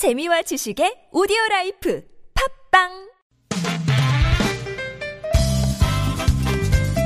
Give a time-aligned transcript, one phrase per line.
[0.00, 2.02] 재미와 지식의 오디오 라이프
[2.70, 2.88] 팟빵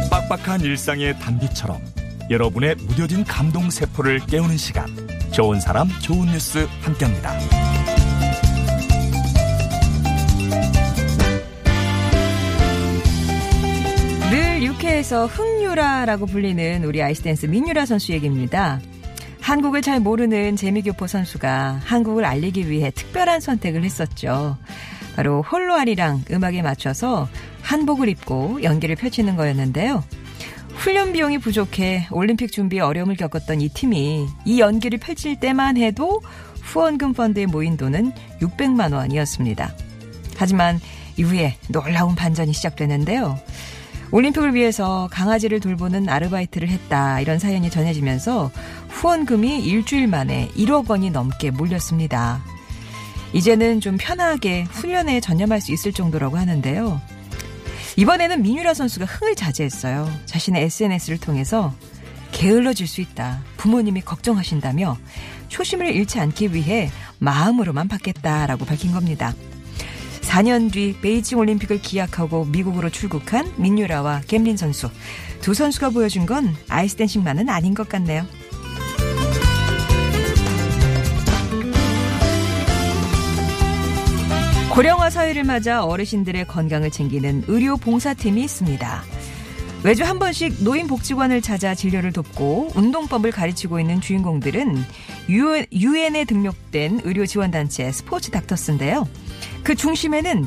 [0.09, 1.83] 빡빡한 일상의 단비처럼
[2.31, 4.87] 여러분의 무뎌진 감동 세포를 깨우는 시간
[5.33, 7.37] 좋은 사람 좋은 뉴스 함께합니다.
[14.31, 18.81] 늘 유쾌해서 흥유라라고 불리는 우리 아이스댄스 민유라 선수 얘기입니다.
[19.45, 24.57] 한국을 잘 모르는 재미교포 선수가 한국을 알리기 위해 특별한 선택을 했었죠.
[25.17, 27.29] 바로 홀로아리랑 음악에 맞춰서
[27.61, 30.03] 한복을 입고 연기를 펼치는 거였는데요.
[30.71, 36.23] 훈련 비용이 부족해 올림픽 준비에 어려움을 겪었던 이 팀이 이 연기를 펼칠 때만 해도
[36.63, 39.75] 후원금 펀드에 모인 돈은 600만 원이었습니다.
[40.39, 40.81] 하지만
[41.19, 43.39] 이후에 놀라운 반전이 시작되는데요.
[44.11, 48.51] 올림픽을 위해서 강아지를 돌보는 아르바이트를 했다 이런 사연이 전해지면서
[49.05, 52.43] 후원금이 일주일 만에 1억 원이 넘게 몰렸습니다.
[53.35, 57.03] 이제는 좀 편하게 훈련에 전념할 수 있을 정도라고 하는데요.
[57.99, 60.11] 이번에는 민유라 선수가 흥을 자제했어요.
[60.25, 61.75] 자신의 SNS를 통해서
[62.33, 63.43] 게을러질 수 있다.
[63.59, 64.97] 부모님이 걱정하신다며
[65.49, 69.35] 초심을 잃지 않기 위해 마음으로만 받겠다라고 밝힌 겁니다.
[70.23, 74.89] 4년 뒤 베이징 올림픽을 기약하고 미국으로 출국한 민유라와 갬린 선수.
[75.43, 78.27] 두 선수가 보여준 건 아이스댄싱만은 아닌 것 같네요.
[84.75, 89.05] 고령화 사회를 맞아 어르신들의 건강을 챙기는 의료 봉사팀이 있습니다.
[89.85, 94.85] 매주 한 번씩 노인 복지관을 찾아 진료를 돕고 운동법을 가르치고 있는 주인공들은
[95.29, 99.07] 유엔에 등록된 의료 지원 단체 스포츠 닥터스인데요.
[99.63, 100.45] 그 중심에는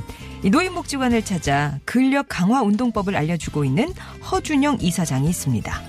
[0.52, 3.94] 노인 복지관을 찾아 근력 강화 운동법을 알려주고 있는
[4.30, 5.82] 허준영 이사장이 있습니다.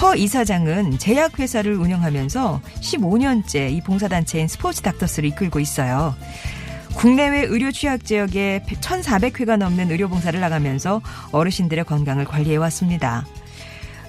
[0.00, 6.16] 허 이사장은 제약회사를 운영하면서 15년째 이 봉사단체인 스포츠 닥터스를 이끌고 있어요.
[6.96, 13.26] 국내외 의료 취약 지역에 1,400회가 넘는 의료 봉사를 나가면서 어르신들의 건강을 관리해 왔습니다.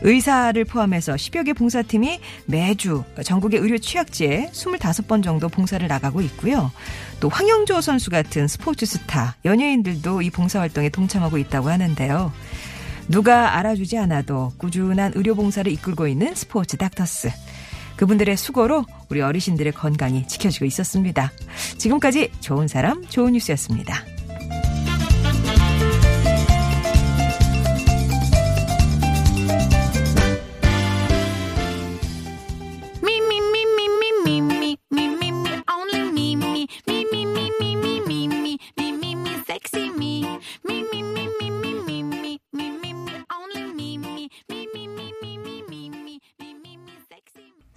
[0.02, 6.72] 의사를 포함해서 10여 개 봉사팀이 매주 전국의 의료 취약지에 25번 정도 봉사를 나가고 있고요.
[7.20, 12.34] 또 황영조 선수 같은 스포츠 스타, 연예인들도 이 봉사 활동에 동참하고 있다고 하는데요.
[13.08, 17.30] 누가 알아주지 않아도 꾸준한 의료 봉사를 이끌고 있는 스포츠 닥터스.
[17.96, 21.32] 그분들의 수고로 우리 어르신들의 건강이 지켜지고 있었습니다.
[21.78, 24.13] 지금까지 좋은 사람, 좋은 뉴스였습니다.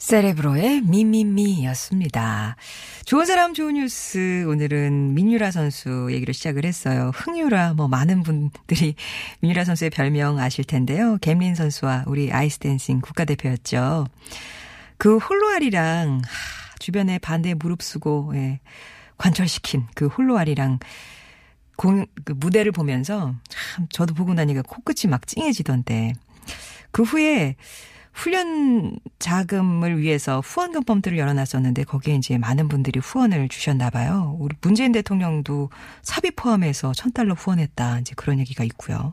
[0.06, 2.55] 세레브로의 미미미였습니다.
[3.06, 7.11] 좋은 사람 좋은 뉴스 오늘은 민유라 선수 얘기로 시작을 했어요.
[7.12, 8.94] 흥유라 뭐 많은 분들이
[9.41, 11.19] 민유라 선수의 별명 아실 텐데요.
[11.20, 14.06] 겜린 선수와 우리 아이스 댄싱 국가대표였죠.
[14.97, 16.23] 그 홀로아리랑
[16.78, 18.61] 주변에 반대에 무릅쓰고 예,
[19.19, 20.78] 관철시킨 그 홀로아리랑
[21.77, 26.12] 공, 그 무대를 보면서 참 저도 보고 나니까 코끝이 막 찡해지던데
[26.93, 27.56] 그 후에
[28.16, 34.37] 훈련 자금을 위해서 후원금 펌프를 열어놨었는데 거기에 이제 많은 분들이 후원을 주셨나 봐요.
[34.41, 35.69] 우리 문재인 대통령도
[36.03, 38.00] 사비 포함해서 천 달러 후원했다.
[38.00, 39.12] 이제 그런 얘기가 있고요.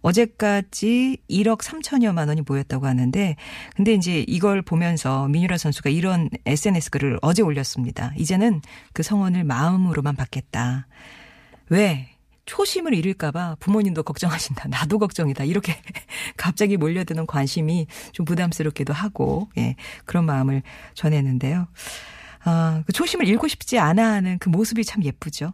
[0.00, 3.36] 어제까지 1억 3천여만 원이 모였다고 하는데
[3.76, 8.12] 근데 이제 이걸 보면서 민유라 선수가 이런 SNS 글을 어제 올렸습니다.
[8.16, 8.62] 이제는
[8.94, 10.86] 그 성원을 마음으로만 받겠다.
[11.68, 12.11] 왜?
[12.46, 14.68] 초심을 잃을까봐 부모님도 걱정하신다.
[14.70, 15.44] 나도 걱정이다.
[15.44, 15.76] 이렇게
[16.36, 20.62] 갑자기 몰려드는 관심이 좀 부담스럽기도 하고, 예, 그런 마음을
[20.94, 21.68] 전했는데요.
[22.44, 25.52] 아, 그 초심을 잃고 싶지 않아 하는 그 모습이 참 예쁘죠.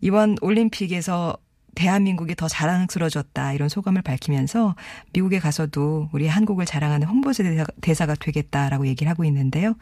[0.00, 1.36] 이번 올림픽에서
[1.80, 4.76] 대한민국이 더 자랑스러워졌다 이런 소감을 밝히면서
[5.14, 9.74] 미국에 가서도 우리 한국을 자랑하는 홍보대 대사가 되겠다라고 얘기를 하고 있는데요.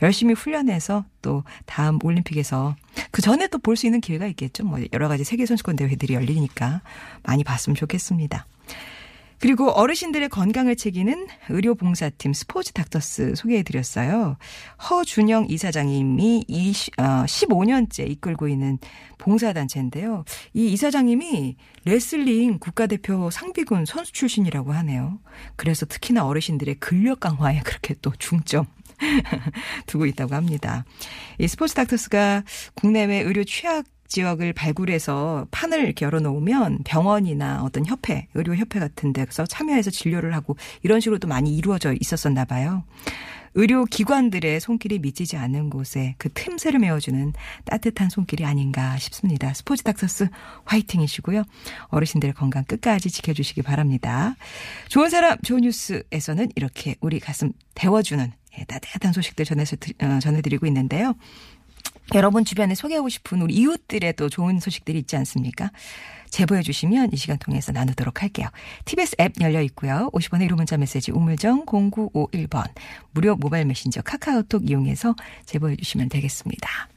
[0.00, 2.76] 열심히 훈련해서 또 다음 올림픽에서
[3.10, 4.64] 그 전에 또 볼 수 있는 기회가 있겠죠.
[4.64, 6.82] 뭐 여러 가지 세계 선수권 대회들이 열리니까
[7.24, 8.46] 많이 봤으면 좋겠습니다.
[9.40, 14.36] 그리고 어르신들의 건강을 챙기는 의료봉사팀 스포츠 닥터스 소개해드렸어요.
[14.90, 18.78] 허준영 이사장님이 20, 어, 15년째 이끌고 있는
[19.16, 20.24] 봉사단체인데요.
[20.52, 21.56] 이 이사장님이
[21.86, 25.18] 레슬링 국가대표 상비군 선수 출신이라고 하네요.
[25.56, 28.66] 그래서 특히나 어르신들의 근력 강화에 그렇게 또 중점
[29.86, 30.84] 두고 있다고 합니다.
[31.38, 32.44] 이 스포츠 닥터스가
[32.74, 39.90] 국내외 의료 취약 지역을 발굴해서 판을 이렇게 열어놓으면 병원이나 어떤 협회, 의료협회 같은 데서 참여해서
[39.90, 42.84] 진료를 하고 이런 식으로도 많이 이루어져 있었었나 봐요.
[43.54, 47.32] 의료기관들의 손길이 미치지 않는 곳에 그 틈새를 메워주는
[47.64, 49.52] 따뜻한 손길이 아닌가 싶습니다.
[49.54, 50.28] 스포츠 닥터스
[50.64, 51.42] 화이팅이시고요.
[51.88, 54.36] 어르신들의 건강 끝까지 지켜주시기 바랍니다.
[54.88, 61.14] 좋은 사람, 좋은 뉴스에서는 이렇게 우리 가슴 데워주는 예, 따뜻한 소식들 전해서, 어, 전해드리고 있는데요.
[62.14, 65.70] 여러분 주변에 소개하고 싶은 우리 이웃들의 또 좋은 소식들이 있지 않습니까?
[66.30, 68.48] 제보해 주시면 이 시간 통해서 나누도록 할게요.
[68.84, 70.10] TBS 앱 열려 있고요.
[70.12, 72.64] 50원의 1호 문자 메시지 우물정 0951번
[73.12, 75.14] 무료 모바일 메신저 카카오톡 이용해서
[75.44, 76.88] 제보해 주시면 되겠습니다.